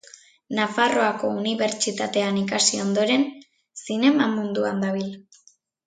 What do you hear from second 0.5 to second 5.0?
Nafarroako Unibertsitatean ikasi ondoren, zinema munduan